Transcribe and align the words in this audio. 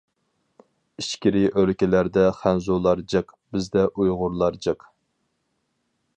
ئىچكىرى 1.01 1.43
ئۆلكىلەردە 1.49 2.23
خەنزۇلار 2.39 3.05
جىق، 3.15 3.37
بىزدە 3.57 3.85
ئۇيغۇرلار 3.93 4.59
جىق. 4.69 4.89